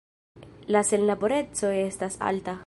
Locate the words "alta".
2.33-2.59